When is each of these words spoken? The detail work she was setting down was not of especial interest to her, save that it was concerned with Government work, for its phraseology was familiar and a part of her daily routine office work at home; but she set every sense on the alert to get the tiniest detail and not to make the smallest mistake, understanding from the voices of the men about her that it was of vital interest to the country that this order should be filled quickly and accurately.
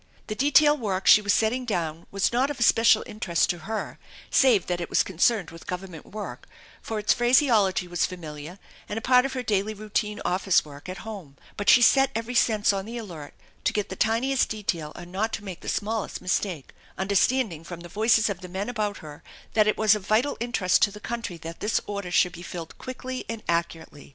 The 0.25 0.33
detail 0.33 0.75
work 0.75 1.05
she 1.05 1.21
was 1.21 1.31
setting 1.31 1.63
down 1.63 2.07
was 2.09 2.31
not 2.33 2.49
of 2.49 2.59
especial 2.59 3.03
interest 3.05 3.51
to 3.51 3.59
her, 3.69 3.99
save 4.31 4.65
that 4.65 4.81
it 4.81 4.89
was 4.89 5.03
concerned 5.03 5.51
with 5.51 5.67
Government 5.67 6.07
work, 6.07 6.47
for 6.81 6.97
its 6.97 7.13
phraseology 7.13 7.87
was 7.87 8.07
familiar 8.07 8.57
and 8.89 8.97
a 8.97 9.03
part 9.03 9.25
of 9.27 9.33
her 9.33 9.43
daily 9.43 9.75
routine 9.75 10.19
office 10.25 10.65
work 10.65 10.89
at 10.89 11.05
home; 11.05 11.37
but 11.55 11.69
she 11.69 11.83
set 11.83 12.09
every 12.15 12.33
sense 12.33 12.73
on 12.73 12.85
the 12.87 12.97
alert 12.97 13.35
to 13.63 13.73
get 13.73 13.89
the 13.89 13.95
tiniest 13.95 14.49
detail 14.49 14.91
and 14.95 15.11
not 15.11 15.31
to 15.33 15.43
make 15.43 15.59
the 15.59 15.69
smallest 15.69 16.19
mistake, 16.19 16.73
understanding 16.97 17.63
from 17.63 17.81
the 17.81 17.87
voices 17.87 18.27
of 18.27 18.41
the 18.41 18.49
men 18.49 18.69
about 18.69 19.05
her 19.05 19.21
that 19.53 19.67
it 19.67 19.77
was 19.77 19.93
of 19.93 20.07
vital 20.07 20.35
interest 20.39 20.81
to 20.81 20.89
the 20.89 20.99
country 20.99 21.37
that 21.37 21.59
this 21.59 21.79
order 21.85 22.09
should 22.09 22.33
be 22.33 22.41
filled 22.41 22.75
quickly 22.79 23.23
and 23.29 23.43
accurately. 23.47 24.09